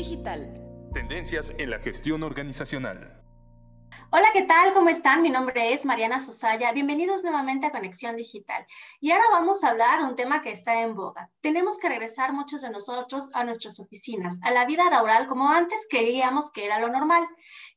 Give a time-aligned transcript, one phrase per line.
[0.00, 0.54] Digital.
[0.94, 3.20] Tendencias en la gestión organizacional.
[4.10, 4.72] Hola, ¿qué tal?
[4.72, 5.20] ¿Cómo están?
[5.20, 6.72] Mi nombre es Mariana Susaya.
[6.72, 8.66] Bienvenidos nuevamente a Conexión Digital.
[8.98, 11.28] Y ahora vamos a hablar un tema que está en boga.
[11.42, 15.86] Tenemos que regresar muchos de nosotros a nuestras oficinas, a la vida laboral como antes
[15.88, 17.28] creíamos que era lo normal.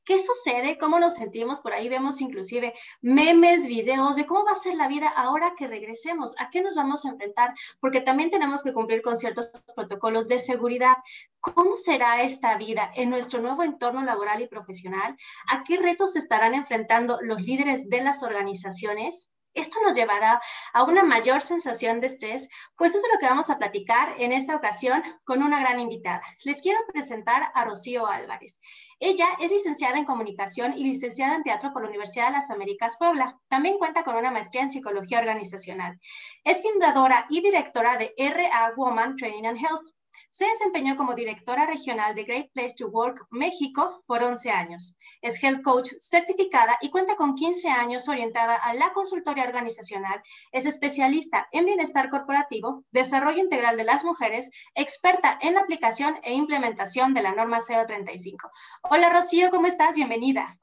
[0.06, 0.78] ¿Qué sucede?
[0.78, 1.60] ¿Cómo nos sentimos?
[1.60, 5.68] Por ahí vemos inclusive memes, videos de cómo va a ser la vida ahora que
[5.68, 10.28] regresemos, a qué nos vamos a enfrentar, porque también tenemos que cumplir con ciertos protocolos
[10.28, 10.96] de seguridad.
[11.44, 15.18] ¿Cómo será esta vida en nuestro nuevo entorno laboral y profesional?
[15.50, 19.28] ¿A qué retos se estarán enfrentando los líderes de las organizaciones?
[19.54, 23.50] Esto nos llevará a una mayor sensación de estrés, pues eso es lo que vamos
[23.50, 26.22] a platicar en esta ocasión con una gran invitada.
[26.46, 28.62] Les quiero presentar a Rocío Álvarez.
[29.02, 32.96] Ella es licenciada en comunicación y licenciada en teatro por la Universidad de las Américas
[32.98, 33.38] Puebla.
[33.50, 36.00] También cuenta con una maestría en psicología organizacional.
[36.46, 39.94] Es fundadora y directora de RA Woman Training and Health
[40.30, 44.96] se desempeñó como directora regional de Great Place to Work México por 11 años.
[45.22, 50.22] Es Health Coach certificada y cuenta con 15 años orientada a la consultoría organizacional.
[50.52, 56.34] Es especialista en bienestar corporativo, desarrollo integral de las mujeres, experta en la aplicación e
[56.34, 58.50] implementación de la norma 035.
[58.84, 59.96] Hola Rocío, ¿cómo estás?
[59.96, 60.58] Bienvenida.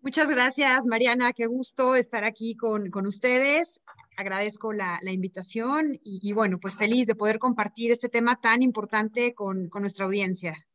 [0.00, 1.32] Muchas gracias, Mariana.
[1.32, 3.80] Qué gusto estar aquí con, con ustedes
[4.18, 9.68] agradezco la, invitación y, bueno, pues feliz de poder compartir este tema tan importante con,
[9.68, 10.67] con nuestra audiencia.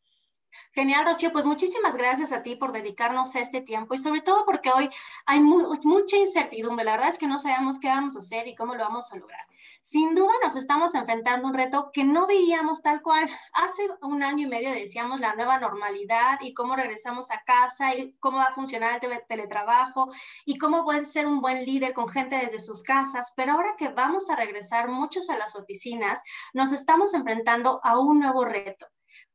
[0.71, 1.31] Genial, Rocío.
[1.31, 4.89] Pues muchísimas gracias a ti por dedicarnos este tiempo y sobre todo porque hoy
[5.25, 6.85] hay mucha incertidumbre.
[6.85, 9.17] La verdad es que no sabemos qué vamos a hacer y cómo lo vamos a
[9.17, 9.45] lograr.
[9.81, 13.29] Sin duda nos estamos enfrentando a un reto que no veíamos tal cual.
[13.53, 18.13] Hace un año y medio decíamos la nueva normalidad y cómo regresamos a casa y
[18.19, 20.11] cómo va a funcionar el teletrabajo
[20.45, 23.33] y cómo puede ser un buen líder con gente desde sus casas.
[23.35, 26.21] Pero ahora que vamos a regresar muchos a las oficinas,
[26.53, 28.87] nos estamos enfrentando a un nuevo reto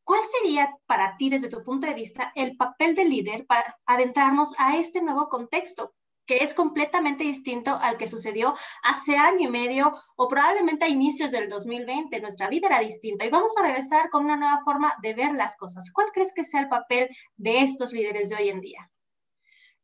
[0.09, 4.55] ¿Cuál sería para ti, desde tu punto de vista, el papel del líder para adentrarnos
[4.57, 5.95] a este nuevo contexto?
[6.25, 11.31] que es completamente distinto al que sucedió hace año y medio o probablemente a inicios
[11.31, 12.21] del 2020.
[12.21, 15.57] Nuestra vida era distinta y vamos a regresar con una nueva forma de ver las
[15.57, 15.91] cosas.
[15.91, 18.91] ¿Cuál crees que sea el papel de estos líderes de hoy en día?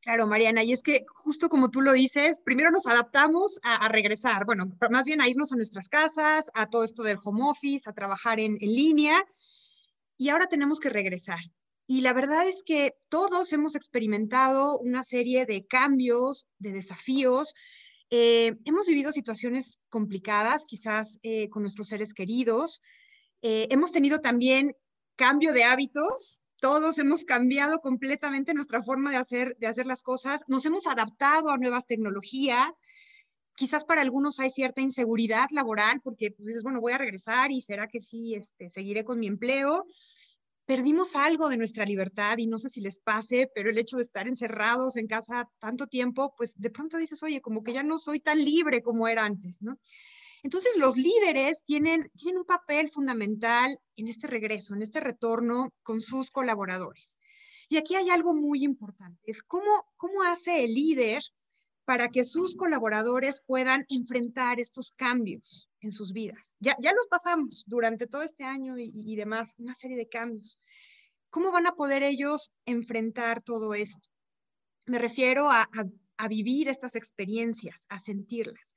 [0.01, 4.45] Claro, Mariana, y es que justo como tú lo dices, primero nos adaptamos a, regresar,
[4.45, 7.95] bueno, más bien a irnos a nuestras casas, a todo esto del home office, a
[7.95, 9.25] trabajar en, en línea,
[10.17, 11.41] y ahora tenemos que regresar.
[11.87, 17.55] Y la verdad es que todos hemos experimentado una serie de cambios, de desafíos.
[18.11, 22.81] Eh, hemos vivido situaciones complicadas, quizás eh, con nuestros seres queridos.
[23.43, 24.75] Eh, hemos tenido también
[25.17, 26.41] cambio de hábitos.
[26.59, 30.41] Todos hemos cambiado completamente nuestra forma de hacer, de hacer las cosas.
[30.49, 32.75] Nos hemos adaptado a nuevas tecnologías.
[33.57, 37.61] Quizás para algunos hay cierta inseguridad laboral porque pues, dices, bueno, voy a regresar y
[37.61, 39.87] será que sí, este, seguiré con mi empleo.
[40.67, 44.03] Perdimos algo de nuestra libertad y no sé si les pase, pero el hecho de
[44.03, 47.99] estar encerrados en casa tanto tiempo, pues de pronto dices, oye, como que ya no
[47.99, 49.79] soy tan libre como era antes, ¿no?
[50.43, 56.01] Entonces, los líderes tienen, tienen un papel fundamental en este regreso, en este retorno con
[56.01, 57.17] sus colaboradores.
[57.69, 61.23] Y aquí hay algo muy importante, es cómo, cómo hace el líder
[61.85, 66.55] para que sus colaboradores puedan enfrentar estos cambios en sus vidas.
[66.59, 70.59] Ya, ya los pasamos durante todo este año y, demás, una serie de cambios.
[71.31, 74.09] ¿Cómo van a poder ellos enfrentar todo esto?
[74.87, 75.69] Me refiero a,
[76.17, 78.75] a vivir estas experiencias, a sentirlas.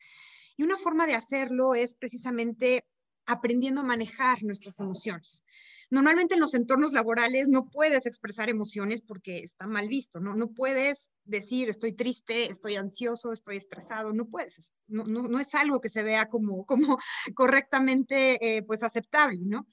[0.57, 2.85] Y una forma de hacerlo es precisamente
[3.25, 5.43] aprendiendo a manejar nuestras emociones.
[5.89, 10.35] Normalmente en los entornos laborales no puedes expresar emociones porque está mal visto, ¿no?
[10.35, 15.79] No puedes decir estoy triste, estoy ansioso, estoy estresado, no puedes, no, no, es algo
[15.79, 16.97] que se vea como, como
[17.35, 19.65] correctamente eh, pues aceptable, ¿no?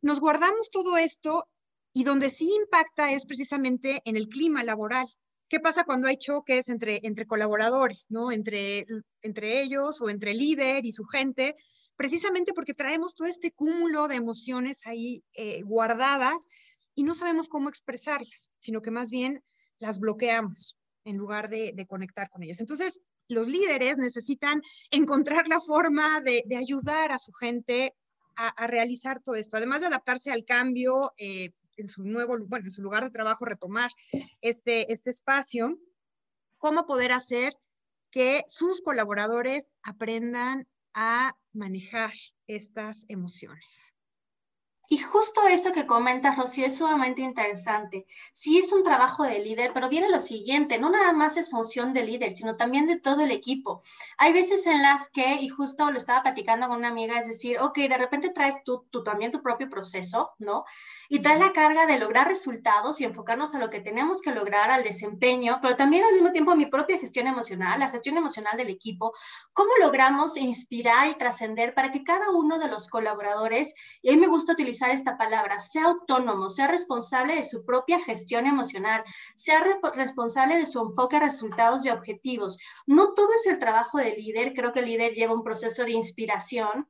[0.00, 1.46] Nos guardamos todo esto
[1.92, 5.06] y donde sí impacta es precisamente en el clima laboral.
[5.48, 8.30] ¿Qué pasa cuando hay choques entre, entre colaboradores, ¿no?
[8.30, 8.86] Entre,
[9.20, 11.54] entre ellos o entre el líder y su gente,
[12.00, 16.48] precisamente porque traemos todo este cúmulo de emociones ahí eh, guardadas
[16.94, 19.44] y no sabemos cómo expresarlas, sino que más bien
[19.80, 22.60] las bloqueamos en lugar de, conectar con ellas.
[22.60, 27.94] Entonces, los líderes necesitan encontrar la forma de, ayudar a su gente
[28.34, 32.70] a, realizar todo esto, además de adaptarse al cambio eh, en su nuevo, bueno, en
[32.70, 33.90] su lugar de trabajo, retomar
[34.40, 35.78] este, este espacio,
[36.56, 37.52] cómo poder hacer
[38.10, 42.12] que sus colaboradores aprendan a manejar
[42.46, 43.94] estas emociones.
[44.92, 48.06] Y justo eso que comentas, Rocío, es sumamente interesante.
[48.32, 51.92] Sí es un trabajo de líder, pero viene lo siguiente, no nada más es función
[51.92, 53.84] de líder, sino también de todo el equipo.
[54.18, 57.60] Hay veces en las que, y justo lo estaba platicando con una amiga, es decir,
[57.60, 60.64] ok, de repente traes tú, tú también tu propio proceso, ¿no?
[61.12, 64.70] Y traes la carga de lograr resultados y enfocarnos a lo que tenemos que lograr,
[64.70, 68.68] al desempeño, pero también al mismo tiempo mi propia gestión emocional, la gestión emocional del
[68.68, 69.12] equipo,
[69.52, 74.18] cómo logramos inspirar y trascender para que cada uno de los colaboradores, y a mí
[74.18, 79.02] me gusta utilizar esta palabra, sea autónomo, sea responsable de su propia gestión emocional,
[79.34, 79.64] sea
[79.94, 82.56] responsable de su enfoque a resultados y objetivos.
[82.86, 85.90] No todo es el trabajo del líder, creo que el líder lleva un proceso de
[85.90, 86.86] inspiración,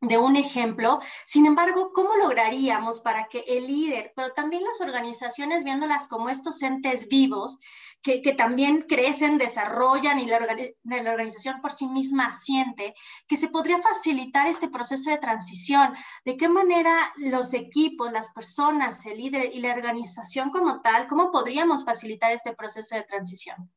[0.00, 1.00] de un ejemplo.
[1.24, 6.62] Sin embargo, ¿cómo lograríamos para que el líder, pero también las organizaciones, viéndolas como estos
[6.62, 7.58] entes vivos,
[8.02, 10.38] que, también crecen, desarrollan y la,
[10.82, 12.94] la, organización por sí misma siente,
[13.26, 15.94] que se podría facilitar este proceso de transición?
[16.24, 21.30] ¿De qué manera los equipos, las personas, el líder y la organización como tal, cómo
[21.30, 23.72] podríamos facilitar este proceso de transición?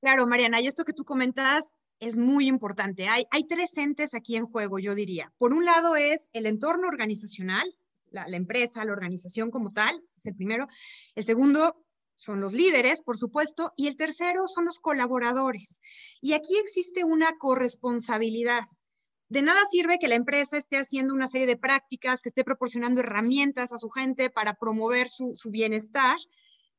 [0.00, 3.06] Claro, Mariana, y esto que tú comentas es muy importante.
[3.06, 5.32] Hay, hay tres entes aquí en juego, yo diría.
[5.38, 7.72] Por un lado es el entorno organizacional,
[8.10, 10.66] la, empresa, la organización como tal, es el primero.
[11.14, 11.76] El segundo
[12.16, 15.80] son los líderes, por supuesto, y el tercero son los colaboradores.
[16.20, 18.64] Y aquí existe una corresponsabilidad.
[19.28, 23.00] De nada sirve que la empresa esté haciendo una serie de prácticas, que esté proporcionando
[23.00, 26.16] herramientas a su gente para promover su, su bienestar,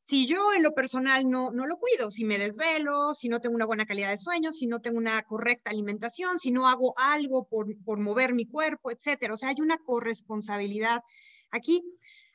[0.05, 3.55] si yo en lo personal no, no lo cuido, si me desvelo, si no tengo
[3.55, 7.47] una buena calidad de sueño, si no tengo una correcta alimentación, si no hago algo
[7.47, 9.33] por, por mover mi cuerpo, etcétera.
[9.33, 11.03] O sea, hay una corresponsabilidad
[11.51, 11.81] aquí.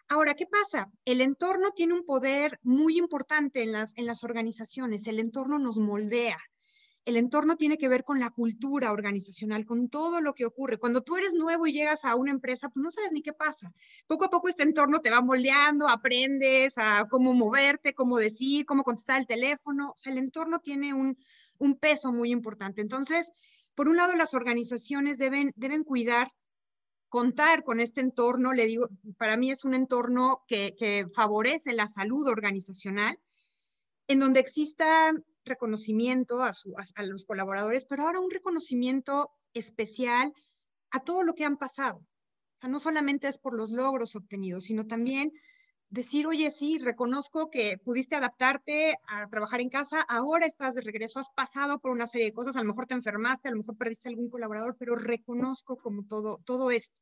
[0.09, 0.91] Ahora, ¿qué pasa?
[1.05, 5.07] El entorno tiene un poder muy importante en las, en las organizaciones.
[5.07, 6.39] El entorno nos moldea
[7.09, 10.77] el entorno tiene que ver con la cultura organizacional, con todo lo que ocurre.
[10.77, 13.73] Cuando tú eres nuevo y llegas a una empresa, pues no sabes ni qué pasa.
[14.07, 18.83] Poco a poco este entorno te va moldeando, aprendes a cómo moverte, cómo decir, cómo
[18.85, 19.93] contestar el teléfono.
[19.93, 21.17] O sea, el entorno tiene un,
[21.81, 22.83] peso muy importante.
[22.83, 23.33] Entonces,
[23.75, 26.31] por un lado, las organizaciones deben, deben cuidar
[27.09, 31.87] contar con este entorno, le digo, para mí es un entorno que, que, favorece la
[31.87, 33.19] salud organizacional,
[34.09, 35.15] en donde exista
[35.49, 36.53] reconocimiento a,
[37.05, 40.33] los colaboradores, pero ahora un reconocimiento especial
[40.91, 41.99] a todo lo que han pasado.
[41.99, 45.33] O sea, no solamente es por los logros obtenidos, sino también
[45.91, 51.19] decir, oye, sí, reconozco que pudiste adaptarte a trabajar en casa, ahora estás de regreso,
[51.19, 53.77] has pasado por una serie de cosas, a lo mejor te enfermaste, a lo mejor
[53.77, 57.01] perdiste algún colaborador, pero reconozco como todo, todo esto.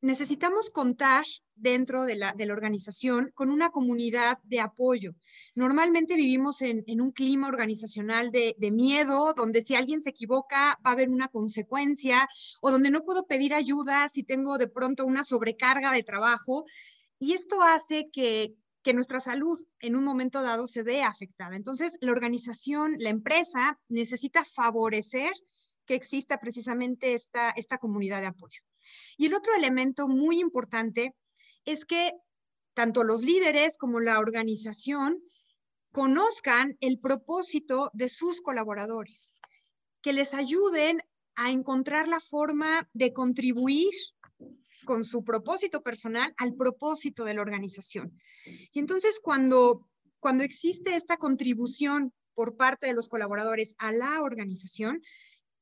[0.00, 1.24] Necesitamos contar
[1.54, 5.14] dentro de la, de la organización con una comunidad de apoyo.
[5.54, 10.78] Normalmente vivimos en, en un clima organizacional de, de miedo, donde si alguien se equivoca
[10.84, 12.28] va a haber una consecuencia,
[12.60, 16.66] o donde no puedo pedir ayuda si tengo de pronto una sobrecarga de trabajo.
[17.18, 18.54] Y esto hace que,
[18.94, 21.56] nuestra salud en un momento dado se vea afectada.
[21.56, 25.32] Entonces, la organización, la empresa necesita favorecer
[25.86, 28.60] que exista precisamente esta, comunidad de apoyo.
[29.16, 31.16] Y el otro elemento muy importante
[31.64, 32.12] es que
[32.74, 35.20] tanto los líderes como la organización
[35.90, 39.34] conozcan el propósito de sus colaboradores,
[40.00, 41.02] que les ayuden
[41.34, 43.92] a encontrar la forma de contribuir
[44.86, 48.18] con su propósito personal al propósito de la organización.
[48.72, 49.86] Y entonces cuando,
[50.18, 55.02] cuando existe esta contribución por parte de los colaboradores a la organización,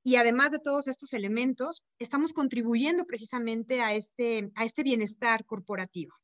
[0.06, 6.14] y además de todos estos elementos, estamos contribuyendo precisamente a este, a este bienestar corporativo.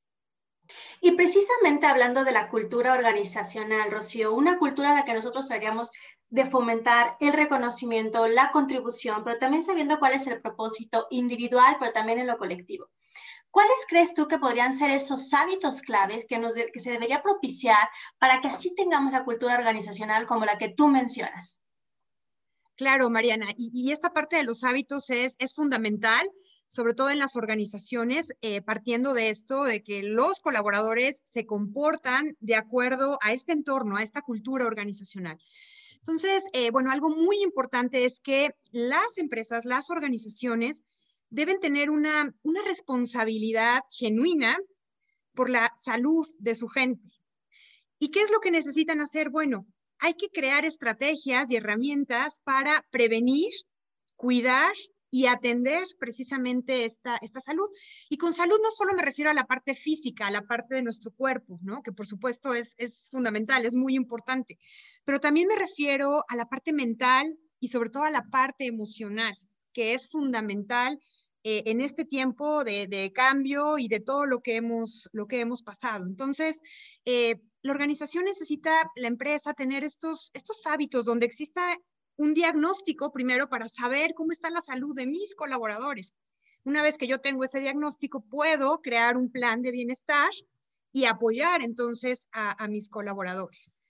[1.00, 5.90] Y precisamente hablando de la cultura organizacional, Rocío, una cultura en la que nosotros traeríamos
[6.28, 11.92] de fomentar el reconocimiento, la contribución, pero también sabiendo cuál es el propósito individual, pero
[11.92, 12.88] también en lo colectivo.
[13.50, 18.40] ¿Cuáles crees tú que podrían ser esos hábitos claves que, nos, se debería propiciar para
[18.40, 21.60] que así tengamos la cultura organizacional como la que tú mencionas?
[22.76, 26.30] Claro, Mariana, y, esta parte de los hábitos es fundamental
[26.70, 32.36] sobre todo en las organizaciones, eh, partiendo de esto, de que los colaboradores se comportan
[32.38, 35.36] de acuerdo a este entorno, a esta cultura organizacional.
[35.96, 40.84] Entonces, eh, bueno, algo muy importante es que las empresas, las organizaciones
[41.28, 44.56] deben tener una, una responsabilidad genuina
[45.34, 47.08] por la salud de su gente.
[47.98, 49.30] ¿Y qué es lo que necesitan hacer?
[49.30, 49.66] Bueno,
[49.98, 53.50] hay que crear estrategias y herramientas para prevenir,
[54.14, 54.72] cuidar
[55.10, 57.68] y atender precisamente esta, esta salud.
[58.08, 60.82] Y con salud no solo me refiero a la parte física, a la parte de
[60.82, 61.82] nuestro cuerpo, ¿no?
[61.82, 64.58] que por supuesto es, es fundamental, es muy importante,
[65.04, 69.34] pero también me refiero a la parte mental y sobre todo a la parte emocional,
[69.72, 70.98] que es fundamental
[71.42, 75.62] eh, en este tiempo de, cambio y de todo lo que hemos, lo que hemos
[75.62, 76.04] pasado.
[76.06, 76.60] Entonces,
[77.06, 81.78] eh, la organización necesita, la empresa, tener estos, estos hábitos donde exista
[82.16, 86.14] un diagnóstico primero para saber cómo está la salud de mis colaboradores.
[86.64, 90.30] Una vez que yo tengo ese diagnóstico, puedo crear un plan de bienestar
[90.92, 93.80] y apoyar entonces a, mis colaboradores.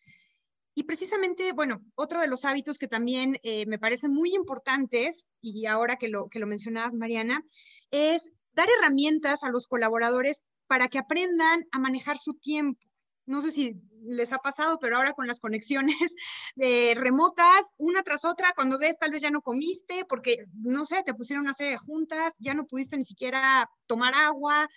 [0.75, 5.67] Y precisamente, bueno, otro de los hábitos que también eh, me parecen muy importantes, y
[5.67, 7.43] ahora que lo, que lo mencionabas, Mariana,
[7.91, 12.81] es dar herramientas a los colaboradores para que aprendan a manejar su tiempo.
[13.31, 15.97] No sé si les ha pasado, pero ahora con las conexiones
[16.97, 21.15] remotas, una tras otra, cuando ves tal vez ya no comiste porque, no sé, te
[21.15, 24.69] pusieron una serie de juntas, ya no pudiste ni siquiera tomar agua.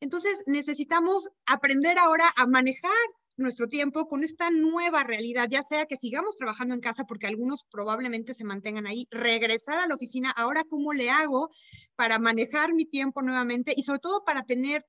[0.00, 2.92] Entonces necesitamos aprender ahora a manejar
[3.36, 7.64] nuestro tiempo con esta nueva realidad, ya sea que sigamos trabajando en casa porque algunos
[7.70, 11.50] probablemente se mantengan ahí, regresar a la oficina, ahora cómo le hago
[11.94, 14.86] para manejar mi tiempo nuevamente y sobre todo para tener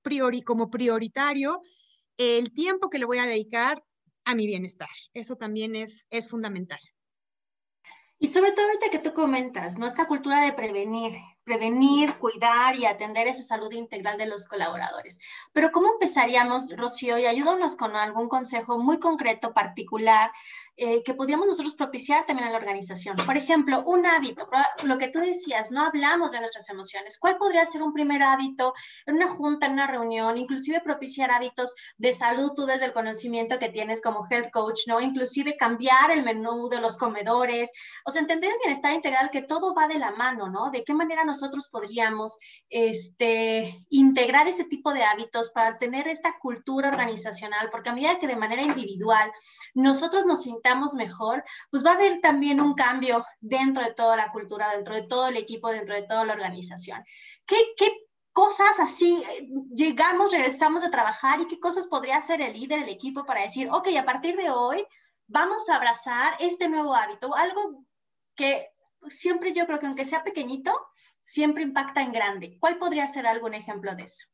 [0.00, 1.60] priori, como prioritario
[2.18, 3.82] el tiempo que le voy a dedicar
[4.24, 4.88] a mi bienestar.
[5.14, 6.80] Eso también es, es fundamental.
[8.18, 9.86] Y sobre todo ahorita que tú comentas, ¿no?
[9.86, 11.12] Esta cultura de prevenir,
[11.44, 15.18] prevenir, cuidar y atender esa salud integral de los colaboradores.
[15.52, 17.18] Pero ¿cómo empezaríamos, Rocío?
[17.18, 20.30] Y ayúdanos con algún consejo muy concreto, particular,
[20.76, 23.16] eh, que podíamos nosotros propiciar también a la organización.
[23.16, 24.48] Por ejemplo, un hábito,
[24.84, 27.18] lo que tú decías, no hablamos de nuestras emociones.
[27.18, 28.72] ¿Cuál podría ser un primer hábito
[29.06, 33.58] en una junta, en una reunión, inclusive propiciar hábitos de salud tú desde el conocimiento
[33.58, 35.00] que tienes como health coach, ¿no?
[35.00, 37.70] Inclusive cambiar el menú de los comedores,
[38.06, 40.70] o sea, entender el bienestar integral, que todo va de la mano, ¿no?
[40.70, 46.90] De qué manera nosotros podríamos este, integrar ese tipo de hábitos para tener esta cultura
[46.90, 49.32] organizacional, porque a medida que de manera individual
[49.74, 54.30] nosotros nos sintamos mejor, pues va a haber también un cambio dentro de toda la
[54.30, 57.02] cultura, dentro de todo el equipo, dentro de toda la organización.
[57.46, 57.90] ¿Qué, qué
[58.32, 59.22] cosas así
[59.74, 63.68] llegamos, regresamos a trabajar y qué cosas podría hacer el líder, el equipo para decir,
[63.70, 64.84] ok, a partir de hoy
[65.26, 67.84] vamos a abrazar este nuevo hábito, algo
[68.34, 68.68] que
[69.08, 70.72] siempre yo creo que aunque sea pequeñito,
[71.22, 72.56] siempre impacta en grande.
[72.60, 74.26] ¿Cuál podría ser algún ejemplo de eso?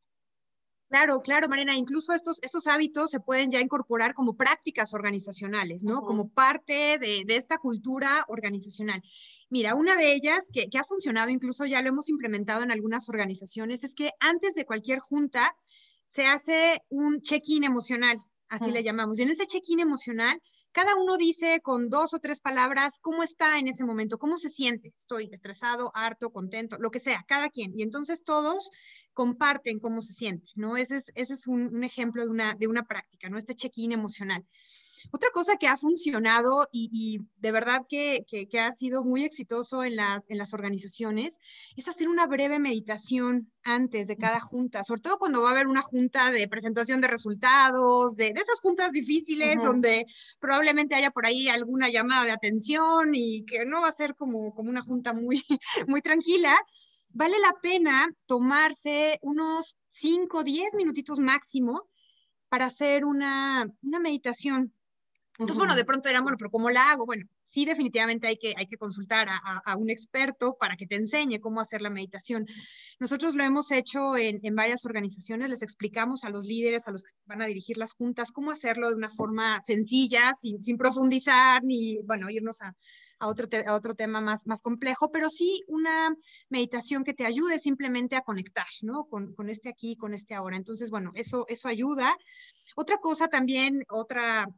[0.88, 6.00] Claro, claro, Marina, incluso estos, estos hábitos se pueden ya incorporar como prácticas organizacionales, ¿no?
[6.00, 9.02] Como parte de, esta cultura organizacional.
[9.50, 13.06] Mira, una de ellas que, que ha funcionado, incluso ya lo hemos implementado en algunas
[13.10, 15.54] organizaciones, es que antes de cualquier junta
[16.06, 18.18] se hace un check-in emocional,
[18.48, 19.18] así le llamamos.
[19.18, 20.40] Y en ese check-in emocional
[20.72, 24.48] cada uno dice con dos o tres palabras cómo está en ese momento, cómo se
[24.48, 24.92] siente.
[24.96, 27.72] Estoy estresado, harto, contento, lo que sea, cada quien.
[27.76, 28.70] Y entonces todos
[29.14, 30.76] comparten cómo se siente, ¿no?
[30.76, 33.38] Ese es, un, ejemplo de una, de una práctica, ¿no?
[33.38, 34.46] Este check-in emocional.
[35.10, 38.24] Otra cosa que ha funcionado y, de verdad que,
[38.58, 41.38] ha sido muy exitoso en las, en las organizaciones
[41.76, 45.66] es hacer una breve meditación antes de cada junta, sobre todo cuando va a haber
[45.66, 50.06] una junta de presentación de resultados, de, esas juntas difíciles donde
[50.40, 54.54] probablemente haya por ahí alguna llamada de atención y que no va a ser como,
[54.54, 55.42] como una junta muy,
[55.86, 56.56] muy tranquila.
[57.10, 61.88] Vale la pena tomarse unos 5, 10 minutitos máximo
[62.48, 64.72] para hacer una, una meditación
[65.38, 67.06] entonces, bueno, de pronto eran, bueno, pero ¿cómo la hago?
[67.06, 71.38] Bueno, sí, definitivamente hay que, hay que consultar a, un experto para que te enseñe
[71.40, 72.44] cómo hacer la meditación.
[72.98, 77.12] Nosotros lo hemos hecho en, varias organizaciones, les explicamos a los líderes, a los que
[77.26, 81.98] van a dirigir las juntas, cómo hacerlo de una forma sencilla, sin, sin profundizar, ni,
[82.02, 82.74] bueno, irnos a,
[83.20, 86.16] otro, a otro tema más, más complejo, pero sí una
[86.48, 89.04] meditación que te ayude simplemente a conectar, ¿no?
[89.04, 90.56] Con, con este aquí, con este ahora.
[90.56, 92.16] Entonces, bueno, eso, eso ayuda.
[92.74, 94.48] Otra cosa también, otra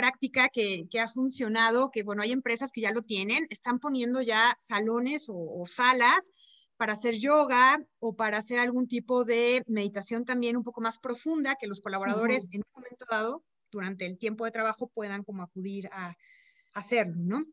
[0.00, 4.56] práctica que, ha funcionado, que bueno, hay empresas que ya lo tienen, están poniendo ya
[4.58, 6.32] salones o, salas
[6.78, 11.56] para hacer yoga o para hacer algún tipo de meditación también un poco más profunda,
[11.60, 15.90] que los colaboradores en un momento dado, durante el tiempo de trabajo, puedan como acudir
[15.92, 16.16] a,
[16.72, 17.44] hacerlo, ¿no?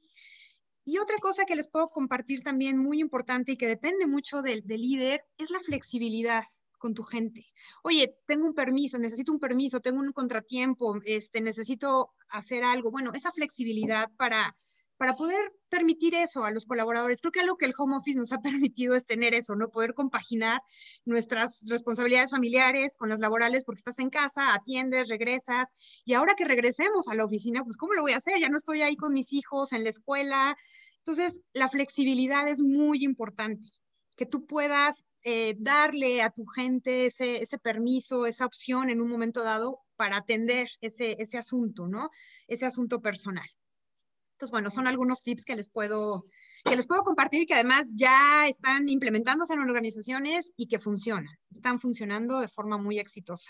[0.86, 4.62] Y otra cosa que les puedo compartir también muy importante y que depende mucho del,
[4.66, 6.46] del líder es la flexibilidad
[6.78, 7.46] con tu gente.
[7.84, 12.92] Oye, tengo un permiso, necesito un permiso, tengo un contratiempo, este, necesito hacer algo.
[12.92, 14.56] Bueno, esa flexibilidad para,
[14.98, 17.22] para poder permitir eso a los colaboradores.
[17.22, 18.40] Creo que algo que el home office nos ha
[18.72, 19.70] permitido es tener eso, ¿no?
[19.70, 20.62] Poder compaginar
[21.06, 25.72] nuestras responsabilidades familiares con las laborales porque estás en casa, atiendes, regresas.
[26.06, 28.40] Y ahora que regresemos a la oficina, pues ¿cómo lo voy a hacer?
[28.40, 30.58] Ya no estoy ahí con mis hijos en la escuela.
[31.00, 33.70] Entonces, la flexibilidad es muy importante,
[34.18, 39.10] que tú puedas eh, darle a tu gente ese, ese, permiso, esa opción en un
[39.10, 42.10] momento dado para atender ese, ese asunto, ¿no?
[42.48, 43.48] Ese asunto personal.
[44.34, 46.26] Entonces, bueno, son algunos tips que les puedo,
[46.64, 51.80] que les puedo compartir que además ya están implementándose en organizaciones y que funcionan, están
[51.80, 53.50] funcionando de forma muy exitosa.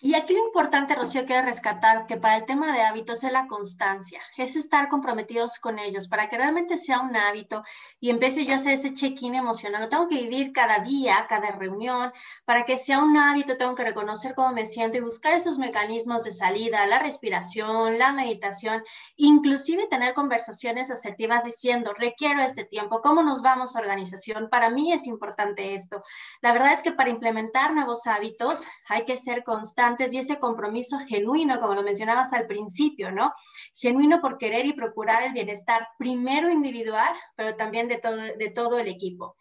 [0.00, 3.48] Y aquí lo importante, Rocío, quiero rescatar que para el tema de hábitos es la
[3.48, 7.64] constancia, es estar comprometidos con ellos para que realmente sea un hábito
[7.98, 9.82] y empiece yo a hacer ese check-in emocional.
[9.82, 12.12] Lo tengo que vivir cada día, cada reunión,
[12.44, 16.22] para que sea un hábito, tengo que reconocer cómo me siento y buscar esos mecanismos
[16.22, 18.84] de salida, la respiración, la meditación,
[19.16, 24.48] inclusive tener conversaciones asertivas diciendo, requiero este tiempo, ¿cómo nos vamos a organización?
[24.48, 26.04] Para mí es importante esto.
[26.40, 29.42] La verdad es que para implementar nuevos hábitos hay que ser
[29.88, 33.32] constante y ese compromiso genuino, como lo mencionabas al principio, ¿no?
[33.74, 38.78] Genuino por querer y procurar el bienestar primero individual, pero también de todo, de todo
[38.78, 39.36] el equipo.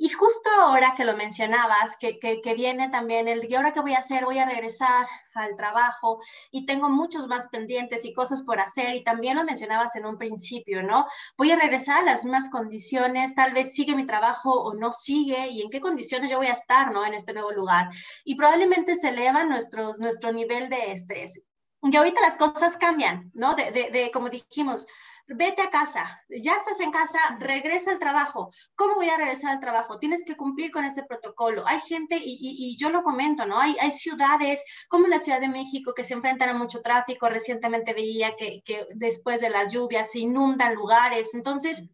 [0.00, 3.94] Y justo ahora que lo mencionabas, que, que, viene también el, ¿y ahora qué voy
[3.94, 4.24] a hacer?
[4.24, 6.20] Voy a regresar al trabajo
[6.52, 8.94] y tengo muchos más pendientes y cosas por hacer.
[8.94, 11.06] Y también lo mencionabas en un principio, ¿no?
[11.36, 15.48] Voy a regresar a las mismas condiciones, tal vez sigue mi trabajo o no sigue
[15.48, 17.04] y en qué condiciones yo voy a estar, ¿no?
[17.04, 17.88] En este nuevo lugar.
[18.24, 21.42] Y probablemente se eleva nuestro, nuestro nivel de estrés.
[21.82, 23.54] Y ahorita las cosas cambian, ¿no?
[23.54, 24.86] De, de, de como dijimos,
[25.28, 28.50] vete a casa, ya estás en casa, regresa al trabajo.
[28.74, 29.98] ¿Cómo voy a regresar al trabajo?
[29.98, 31.64] Tienes que cumplir con este protocolo.
[31.66, 33.60] Hay gente, y, yo lo comento, ¿no?
[33.60, 37.28] Hay, hay, ciudades como la Ciudad de México que se enfrentan a mucho tráfico.
[37.28, 38.62] Recientemente veía que
[38.94, 41.34] después de las lluvias se inundan lugares.
[41.34, 41.84] Entonces,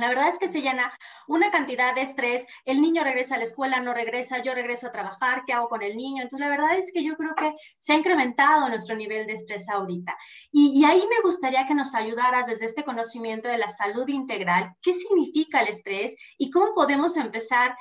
[0.00, 0.92] la verdad es que se llena
[1.28, 4.92] una cantidad de estrés, el niño regresa a la escuela, no regresa, yo regreso a
[4.92, 6.22] trabajar, ¿qué hago con el niño?
[6.22, 9.68] Entonces, la verdad es que yo creo que se ha incrementado nuestro nivel de estrés
[9.68, 10.16] ahorita.
[10.50, 14.94] Y, ahí me gustaría que nos ayudaras desde este conocimiento de la salud integral, qué
[14.94, 17.76] significa el estrés y cómo podemos empezar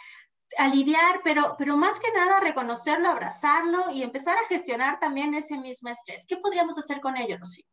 [0.58, 5.58] a lidiar, pero, pero más que nada reconocerlo, abrazarlo y empezar a gestionar también ese
[5.58, 6.26] mismo estrés.
[6.28, 7.66] ¿Qué podríamos hacer con ello, Rocío?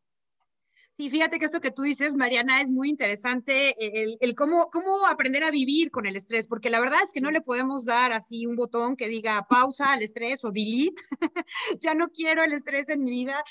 [0.97, 5.07] Sí, fíjate que esto que tú dices, Mariana, es muy interesante, eh, el, cómo, cómo
[5.07, 8.13] aprender a vivir con el estrés, porque la verdad es que no le podemos dar
[8.13, 11.03] así un botón que diga pausa al estrés o delete,
[11.81, 13.45] ya no quiero el estrés en mi vida.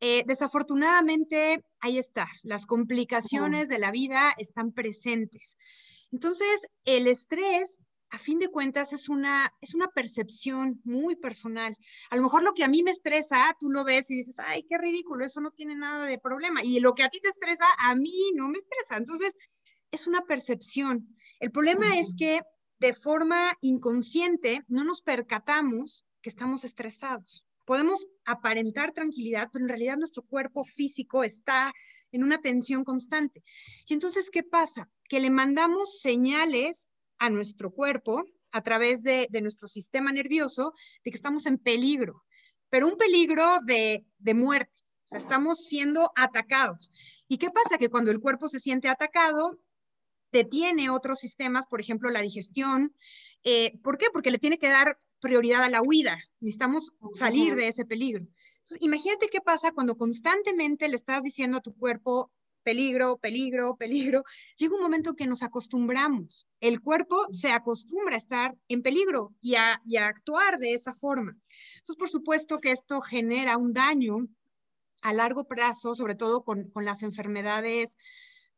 [0.00, 5.56] Eh, desafortunadamente, ahí está, las complicaciones de la vida están presentes.
[6.10, 7.78] Entonces, el estrés
[8.12, 11.76] a fin de cuentas es una, es una percepción muy personal.
[12.10, 14.64] A lo mejor lo que a mí me estresa, tú lo ves y dices, ay,
[14.68, 16.62] qué ridículo, eso no tiene nada de problema.
[16.62, 18.98] Y lo que a ti te estresa, a mí no me estresa.
[18.98, 19.34] Entonces,
[19.90, 21.08] es una percepción.
[21.40, 22.42] El problema es que
[22.80, 27.46] de forma inconsciente no nos percatamos que estamos estresados.
[27.64, 31.72] Podemos aparentar tranquilidad, pero en realidad nuestro cuerpo físico está
[32.10, 33.42] en una tensión constante.
[33.86, 34.90] Y entonces, ¿qué pasa?
[35.08, 36.88] Que le mandamos señales
[37.22, 42.24] a nuestro cuerpo a través de, nuestro sistema nervioso de que estamos en peligro,
[42.68, 44.04] pero un peligro de,
[44.34, 44.76] muerte.
[45.06, 46.90] O sea, estamos siendo atacados.
[47.28, 47.78] ¿Y qué pasa?
[47.78, 49.60] Que cuando el cuerpo se siente atacado,
[50.32, 52.92] detiene otros sistemas, por ejemplo, la digestión.
[53.44, 54.06] Eh, ¿Por qué?
[54.12, 56.18] Porque le tiene que dar prioridad a la huida.
[56.40, 58.26] Necesitamos salir de ese peligro.
[58.58, 64.24] Entonces, imagínate qué pasa cuando constantemente le estás diciendo a tu cuerpo, peligro, peligro, peligro,
[64.56, 66.46] llega un momento que nos acostumbramos.
[66.60, 71.36] El cuerpo se acostumbra a estar en peligro y a, actuar de esa forma.
[71.78, 74.28] Entonces, por supuesto que esto genera un daño
[75.02, 77.96] a largo plazo, sobre todo con, las enfermedades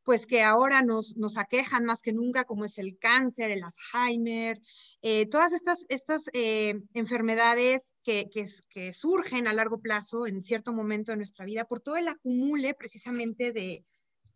[0.05, 4.61] pues que ahora nos, nos, aquejan más que nunca, como es el cáncer, el Alzheimer,
[5.03, 10.73] eh, todas estas, estas eh, enfermedades que, que, que, surgen a largo plazo en cierto
[10.73, 13.85] momento de nuestra vida por todo el acumule precisamente de,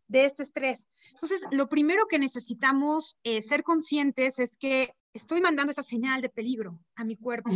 [0.09, 0.89] de este estrés.
[1.15, 6.29] Entonces, lo primero que necesitamos eh, ser conscientes es que estoy mandando esa señal de
[6.29, 7.51] peligro a mi cuerpo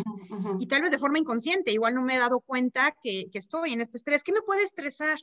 [0.58, 3.72] y tal vez de forma inconsciente, igual no me he dado cuenta que, que estoy
[3.72, 4.22] en este estrés.
[4.22, 5.18] ¿Qué me puede estresar?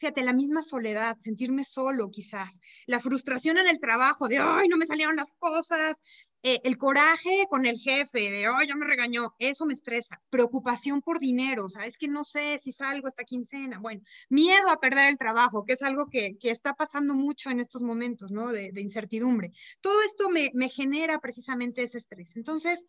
[0.00, 4.78] Fíjate, la misma soledad, sentirme solo quizás, la frustración en el trabajo de, ay, no
[4.78, 6.00] me salieron las cosas,
[6.42, 11.02] eh, el coraje con el jefe de, ay, ya me regañó, eso me estresa, preocupación
[11.02, 15.18] por dinero, sabes que no sé si salgo esta quincena, bueno, miedo a perder el
[15.18, 18.52] trabajo, que es algo que, está pasando mucho en estos momentos, ¿no?
[18.52, 19.52] De, incertidumbre.
[19.82, 22.34] Todo esto me, me genera precisamente ese estrés.
[22.36, 22.86] Entonces,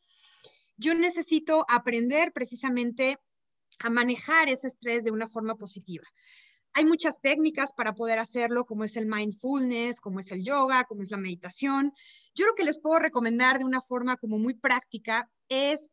[0.78, 3.20] yo necesito aprender precisamente
[3.80, 6.06] a manejar ese estrés de una forma positiva.
[6.74, 11.04] Hay muchas técnicas para poder hacerlo, como es el mindfulness, como es el yoga, como
[11.04, 11.92] es la meditación.
[12.34, 15.90] Yo lo que les puedo recomendar de una forma como muy práctica es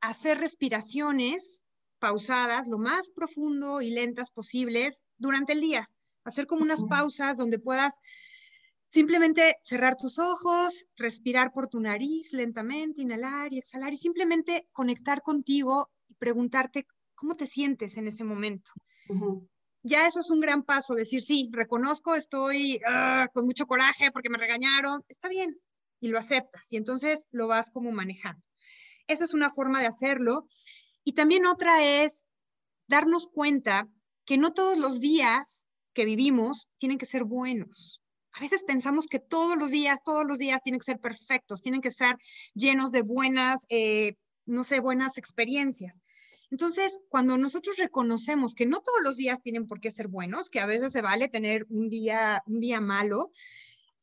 [0.00, 1.64] hacer respiraciones
[1.98, 5.90] pausadas, lo más profundo y lentas posibles durante el día.
[6.24, 8.00] Hacer como unas pausas donde puedas
[8.86, 15.22] simplemente cerrar tus ojos, respirar por tu nariz lentamente, inhalar y exhalar y simplemente conectar
[15.22, 18.72] contigo y preguntarte cómo te sientes en ese momento
[19.82, 24.30] ya eso es un gran paso, decir, sí, reconozco, estoy ah, con mucho coraje porque
[24.30, 25.58] me regañaron, está bien,
[26.00, 28.46] y lo aceptas, y entonces lo vas como manejando.
[29.06, 30.48] Esa es una forma de hacerlo.
[31.04, 32.26] Y también otra es
[32.86, 33.88] darnos cuenta
[34.24, 38.00] que no todos los días que vivimos tienen que ser buenos.
[38.32, 41.82] A veces pensamos que todos los días, todos los días tienen que ser perfectos, tienen
[41.82, 42.16] que ser
[42.54, 44.14] llenos de buenas, eh,
[44.46, 46.02] no sé, buenas experiencias.
[46.52, 50.60] Entonces, cuando nosotros reconocemos que no todos los días tienen por qué ser buenos, que
[50.60, 53.32] a veces se vale tener un día, un día malo,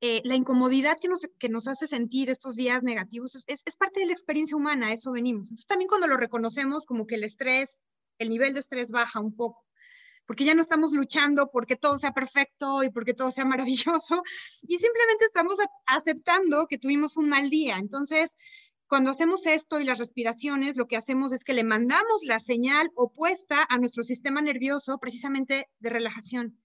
[0.01, 3.99] eh, la incomodidad que nos, que nos hace sentir estos días negativos es, es, parte
[3.99, 5.49] de la experiencia humana, eso venimos.
[5.49, 7.81] Entonces, también cuando lo reconocemos, como que el estrés,
[8.17, 9.63] el nivel de estrés baja un poco,
[10.25, 13.45] porque ya no estamos luchando porque todo sea perfecto y porque todo sea
[13.93, 14.23] maravilloso,
[14.63, 17.77] y simplemente estamos aceptando que tuvimos un mal día.
[17.77, 18.35] Entonces,
[18.89, 22.89] cuando hacemos esto y las respiraciones, lo que hacemos es que le mandamos la señal
[22.95, 26.59] opuesta a nuestro sistema nervioso precisamente de relajación.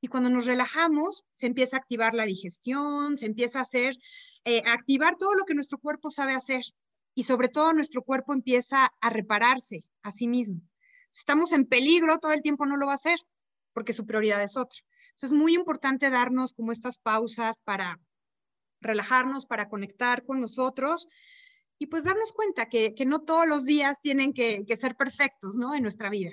[0.00, 3.98] Y cuando nos relajamos, se empieza a activar la digestión, se empieza a hacer,
[4.44, 6.62] eh, a activar todo lo que nuestro cuerpo sabe hacer.
[7.14, 10.62] Y sobre todo nuestro cuerpo empieza a repararse a sí mismo.
[11.10, 13.18] Si estamos en peligro, todo el tiempo no lo va a hacer,
[13.74, 14.80] porque su prioridad es otra.
[15.10, 18.00] Entonces es muy importante darnos como estas pausas para
[18.80, 21.08] relajarnos, para conectar con nosotros
[21.78, 25.74] y pues darnos cuenta que, no todos los días tienen que, ser perfectos, ¿no?
[25.74, 26.32] En nuestra vida.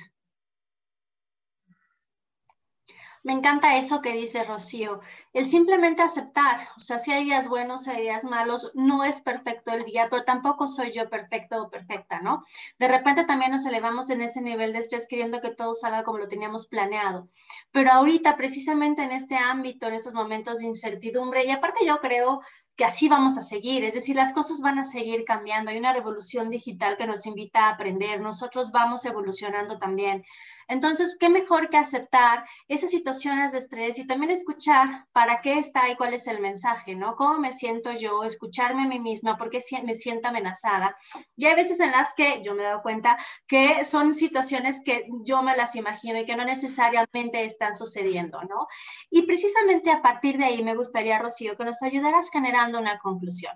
[3.23, 4.99] Me encanta eso que dice Rocío,
[5.33, 9.71] el simplemente aceptar, o sea, si hay días buenos, hay días malos, no es perfecto
[9.71, 12.45] el día, pero tampoco soy yo perfecto o perfecta, ¿no?
[12.77, 16.19] De repente también nos elevamos en ese nivel de estrés queriendo que todo salga como
[16.19, 17.27] lo teníamos planeado,
[17.71, 22.41] pero ahorita precisamente en este ámbito, en estos momentos de incertidumbre, y aparte yo creo
[22.75, 25.93] que así vamos a seguir, es decir, las cosas van a seguir cambiando, hay una
[25.93, 30.23] revolución digital que nos invita a aprender, nosotros vamos evolucionando también.
[30.67, 35.89] Entonces, ¿qué mejor que aceptar esas situaciones de estrés y también escuchar para qué está
[35.89, 37.15] y cuál es el mensaje, ¿no?
[37.15, 38.23] ¿Cómo me siento yo?
[38.23, 40.97] Escucharme a mí misma, porque me siento amenazada.
[41.35, 45.07] Y hay veces en las que yo me he dado cuenta que son situaciones que
[45.23, 48.67] yo me las imagino y que no necesariamente están sucediendo, ¿no?
[49.09, 53.53] Y precisamente a partir de ahí me gustaría, Rocío, que nos ayudaras generando una conclusión.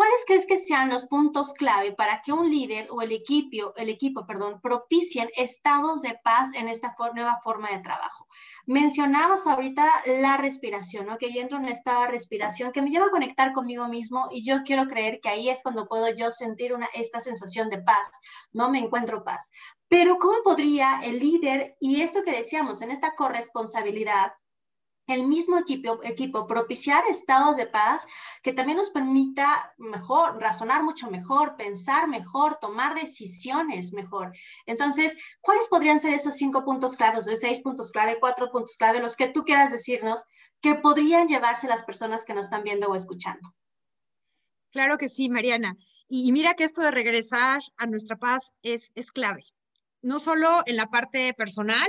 [0.00, 3.90] ¿Cuáles crees que sean los puntos clave para que un líder o el equipo, el
[3.90, 8.26] equipo perdón, propicien estados de paz en esta nueva forma de trabajo?
[8.64, 11.18] Mencionabas ahorita la respiración, ¿no?
[11.18, 14.62] que yo entro en esta respiración que me lleva a conectar conmigo mismo y yo
[14.64, 18.10] quiero creer que ahí es cuando puedo yo sentir una, esta sensación de paz,
[18.52, 19.50] no me encuentro paz.
[19.86, 24.32] Pero ¿cómo podría el líder, y esto que decíamos, en esta corresponsabilidad,
[25.10, 28.06] el mismo equipo, equipo propiciar estados de paz
[28.42, 34.32] que también nos permita mejor, razonar mucho mejor, pensar mejor, tomar decisiones mejor.
[34.66, 39.00] Entonces, ¿cuáles podrían ser esos cinco puntos claves, o seis puntos clave, cuatro puntos clave,
[39.00, 40.24] los que tú quieras decirnos
[40.60, 43.54] que podrían llevarse las personas que nos están viendo o escuchando?
[44.70, 45.76] Claro que sí, Mariana.
[46.08, 49.44] Y, mira que esto de regresar a nuestra paz es, es clave,
[50.02, 51.88] no solo en la parte personal,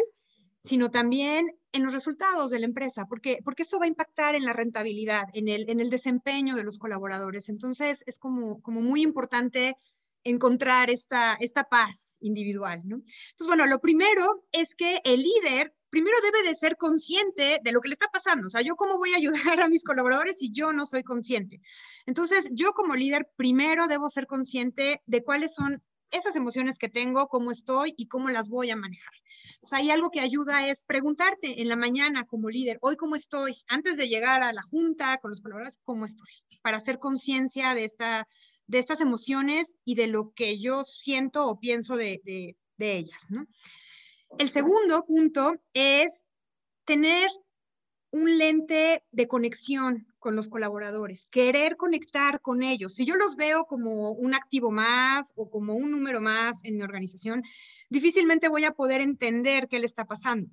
[0.64, 4.46] sino también en los resultados de la empresa, porque, porque esto va a impactar en
[4.46, 7.50] la rentabilidad, en el, en el desempeño de los colaboradores.
[7.50, 9.78] Entonces, es como, como muy importante
[10.24, 12.98] encontrar esta, esta paz individual, ¿no?
[12.98, 17.82] Entonces, bueno, lo primero es que el líder primero debe de ser consciente de lo
[17.82, 18.48] que le está pasando.
[18.48, 21.62] O sea, yo cómo voy a ayudar a mis colaboradores si yo no soy consciente.
[22.06, 27.28] Entonces, yo como líder primero debo ser consciente de cuáles son esas emociones que tengo,
[27.28, 29.14] cómo estoy y cómo las voy a manejar.
[29.62, 33.16] O sea, hay algo que ayuda es preguntarte en la mañana como líder, hoy cómo
[33.16, 36.30] estoy, antes de llegar a la junta con los colaboradores, cómo estoy,
[36.62, 38.28] para hacer conciencia de, esta,
[38.68, 43.28] de estas emociones y de lo que yo siento o pienso de, de, ellas.
[44.40, 46.26] El segundo punto es
[46.86, 47.30] tener
[48.10, 52.94] un lente de conexión con los colaboradores, querer conectar con ellos.
[52.94, 56.84] Si yo los veo como un activo más o como un número más en mi
[56.84, 57.44] organización,
[57.90, 60.48] difícilmente voy a poder entender qué le está pasando.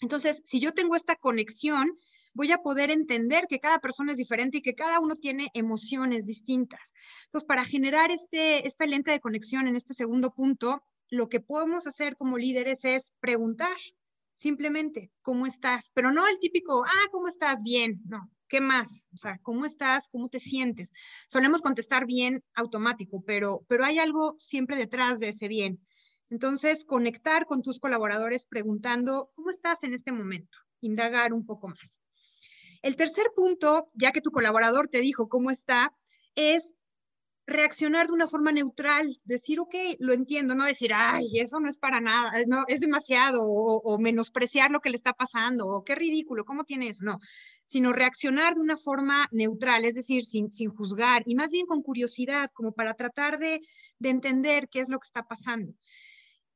[0.00, 1.96] Entonces, si yo tengo esta conexión,
[2.34, 6.26] voy a poder entender que cada persona es diferente y que cada uno tiene emociones
[6.26, 6.92] distintas.
[7.26, 11.86] Entonces, para generar este, esta lente de conexión en este segundo punto, lo que podemos
[11.86, 13.76] hacer como líderes es preguntar,
[14.34, 15.92] simplemente, ¿cómo estás?
[15.94, 17.62] Pero no el típico, ah, ¿cómo estás?
[17.62, 18.30] Bien, no.
[18.48, 19.08] ¿Qué más?
[19.12, 20.08] O sea, ¿cómo estás?
[20.08, 20.92] ¿Cómo te sientes?
[21.28, 25.80] Solemos contestar bien automático, pero, pero hay algo siempre detrás de ese bien.
[26.30, 30.58] Entonces, conectar con tus colaboradores preguntando, ¿cómo estás en este momento?
[30.80, 32.00] Indagar un poco más.
[32.82, 35.92] El tercer punto, ya que tu colaborador te dijo cómo está,
[36.34, 36.74] es
[37.46, 41.78] reaccionar de una forma neutral, decir, ok, lo entiendo, no decir, ay, eso no es
[41.78, 46.44] para nada, no, es demasiado, o, menospreciar lo que le está pasando, o qué ridículo,
[46.44, 47.04] ¿cómo tiene eso?
[47.04, 47.20] No,
[47.64, 51.82] sino reaccionar de una forma neutral, es decir, sin, sin juzgar, y más bien con
[51.82, 53.60] curiosidad, como para tratar de,
[53.98, 55.72] de entender qué es lo que está pasando.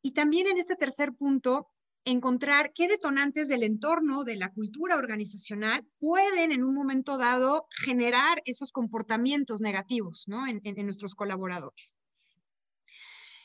[0.03, 1.71] Y también en este tercer punto,
[2.05, 8.41] encontrar qué detonantes del entorno, de la cultura organizacional, pueden en un momento dado generar
[8.45, 10.47] esos comportamientos negativos ¿no?
[10.47, 11.99] en, nuestros colaboradores.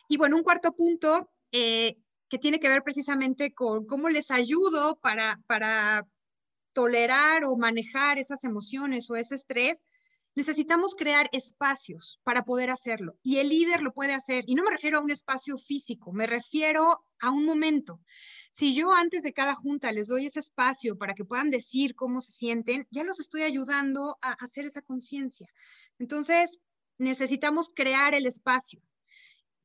[0.07, 1.97] Y bueno, un cuarto punto eh,
[2.29, 6.07] que tiene que ver precisamente con cómo les ayudo para, para
[6.73, 9.85] tolerar o manejar esas emociones o ese estrés,
[10.35, 13.17] necesitamos crear espacios para poder hacerlo.
[13.23, 14.43] Y el líder lo puede hacer.
[14.47, 18.01] Y no me refiero a un espacio físico, me refiero a un momento.
[18.57, 22.21] Si yo antes de cada junta les doy ese espacio para que puedan decir cómo
[22.21, 25.49] se sienten, ya los estoy ayudando a hacer esa conciencia.
[25.99, 26.57] Entonces,
[26.97, 28.81] necesitamos crear el espacio.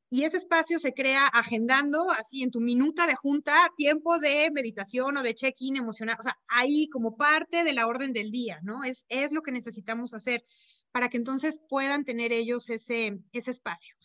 [0.09, 5.15] Y ese espacio se crea agendando, así en tu minuta de junta, tiempo de meditación
[5.15, 8.83] o de check-in emocional, o sea, ahí como parte de la orden del día, ¿no?
[8.83, 10.43] Es, es lo que necesitamos hacer
[10.91, 13.95] para que entonces puedan tener ellos ese, ese espacio.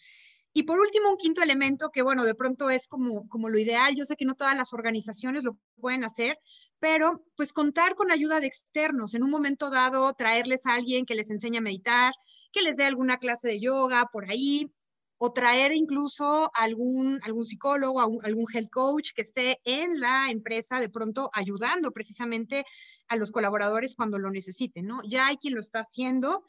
[0.57, 3.95] Y por último, un quinto elemento que, bueno, de pronto es como, como lo ideal.
[3.95, 6.39] Yo sé que no todas las organizaciones lo pueden hacer,
[6.79, 9.13] pero pues contar con ayuda de externos.
[9.13, 12.15] En un momento dado, traerles a alguien que les enseñe a meditar,
[12.53, 14.73] que les dé alguna clase de yoga por ahí,
[15.19, 20.89] o traer incluso algún, algún psicólogo, algún health coach que esté en la empresa de
[20.89, 22.65] pronto ayudando precisamente
[23.09, 25.01] a los colaboradores cuando lo necesiten, ¿no?
[25.07, 26.45] Ya hay quien lo está haciendo,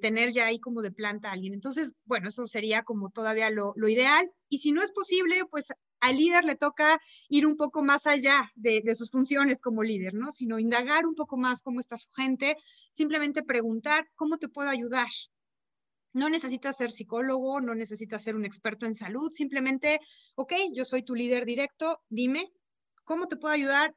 [0.00, 1.54] tener ya ahí como de planta a alguien.
[1.54, 4.30] Entonces, bueno, eso sería como todavía lo, ideal.
[4.48, 5.68] Y si no es posible, pues
[6.00, 10.14] al líder le toca ir un poco más allá de, de, sus funciones como líder,
[10.14, 10.32] ¿no?
[10.32, 12.56] Sino indagar un poco más cómo está su gente,
[12.90, 15.08] simplemente preguntar, ¿cómo te puedo ayudar?
[16.12, 20.00] No necesitas ser psicólogo, no necesitas ser un experto en salud, simplemente,
[20.34, 22.52] ok, yo soy tu líder directo, dime,
[23.04, 23.94] ¿cómo te puedo ayudar?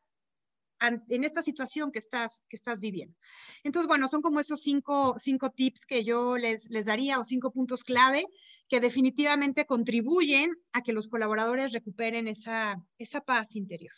[1.10, 3.16] en esta situación que estás, que estás viviendo.
[3.64, 7.52] Entonces, bueno, son como esos cinco, cinco tips que yo les, les daría o cinco
[7.52, 8.26] puntos clave
[8.68, 13.94] que definitivamente contribuyen a que los colaboradores recuperen esa, esa paz interior.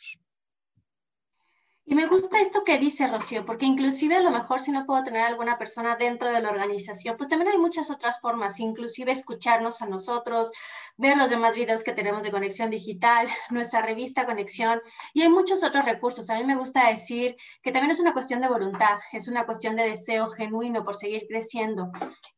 [1.89, 5.04] Y me gusta esto que dice Rocío, porque inclusive a lo mejor si no puedo
[5.04, 9.82] tener alguna persona dentro de la organización, pues también hay muchas otras formas, inclusive escucharnos
[9.82, 10.52] a nosotros,
[10.98, 14.82] ver los demás videos que tenemos de Conexión Digital, nuestra revista Conexión,
[15.14, 16.30] y hay muchos otros recursos.
[16.30, 19.76] A mí me gusta decir que también es una cuestión de voluntad, es una cuestión
[19.76, 21.92] de deseo genuino por seguir creciendo.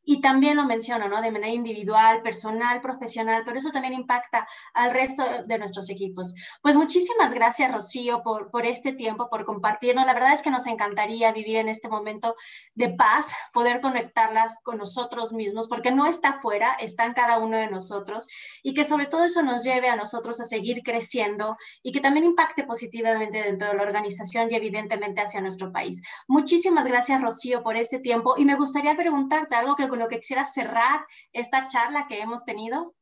[0.03, 1.21] Y también lo menciono, ¿no?
[1.21, 6.33] De manera individual, personal, profesional, pero eso también impacta al resto de nuestros equipos.
[6.61, 10.05] Pues muchísimas gracias, Rocío, por, por este tiempo, por compartirnos.
[10.05, 12.35] La verdad es que nos encantaría vivir en este momento
[12.73, 17.57] de paz, poder conectarlas con nosotros mismos, porque no está afuera, está en cada uno
[17.57, 18.27] de nosotros,
[18.63, 22.25] y que sobre todo eso nos lleve a nosotros a seguir creciendo y que también
[22.25, 26.01] impacte positivamente dentro de la organización y evidentemente hacia nuestro país.
[26.27, 30.19] Muchísimas gracias, Rocío, por este tiempo y me gustaría preguntarte algo que con lo que
[30.19, 32.95] quisiera cerrar esta charla que hemos tenido.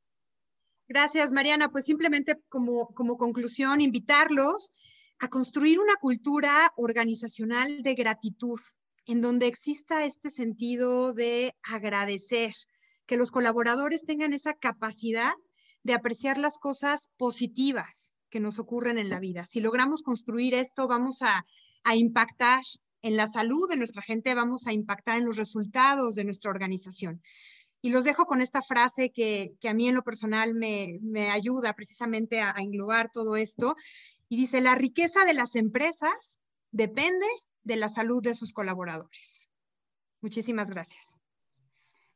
[0.88, 1.70] Gracias, Mariana.
[1.70, 4.72] Pues simplemente como, como conclusión, invitarlos
[5.20, 8.60] a construir una cultura organizacional de gratitud,
[9.06, 12.54] en donde exista este sentido de agradecer,
[13.08, 15.34] que los colaboradores tengan esa capacidad
[15.84, 19.46] de apreciar las cosas positivas que nos ocurren en la vida.
[19.46, 21.46] Si logramos construir esto, vamos a,
[21.96, 22.62] impactar
[23.02, 27.22] en la salud de nuestra gente, vamos a impactar en los resultados de nuestra organización.
[27.82, 31.00] Y los dejo con esta frase que, a mí en lo personal me,
[31.32, 33.78] ayuda precisamente a, a englobar todo esto.
[34.28, 36.42] Y dice, la riqueza de las empresas
[36.72, 37.28] depende
[37.64, 39.50] de la salud de sus colaboradores.
[40.20, 41.17] Muchísimas gracias.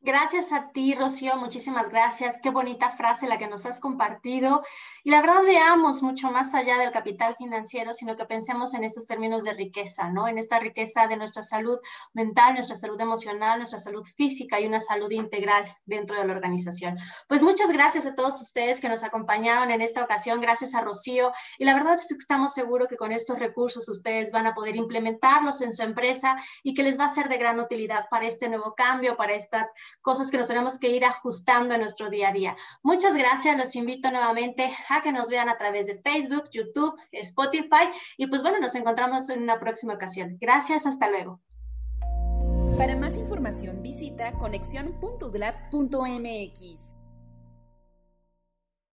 [0.04, 2.40] Gracias a ti, Rocío, muchísimas gracias.
[2.42, 4.64] Qué bonita frase la que nos has compartido.
[5.04, 9.06] Y la verdad veamos mucho más allá del capital financiero, sino que pensemos en estos
[9.06, 10.28] términos de riqueza, ¿no?
[10.28, 11.78] En esta riqueza de nuestra salud
[12.14, 16.98] mental, nuestra salud emocional, nuestra salud física y una salud integral dentro de la organización.
[17.28, 20.42] Pues muchas gracias a todos ustedes que nos acompañaron en esta ocasión.
[20.42, 21.32] Gracias a Rocío.
[21.60, 24.76] Y la verdad es que estamos seguros que con estos recursos ustedes van a poder
[24.76, 28.50] implementarlos en su empresa y que les va a ser de gran utilidad para este
[28.50, 29.70] nuevo cambio, para esta
[30.02, 32.56] cosas que nos tenemos que ir ajustando en nuestro día a día.
[32.84, 37.90] Muchas gracias, los invito nuevamente a que nos vean a través de Facebook, YouTube, Spotify
[38.18, 40.38] y pues bueno, nos encontramos en una próxima ocasión.
[40.40, 41.42] Gracias, hasta luego.
[42.78, 46.91] Para más información visita conexión.udlab.mx.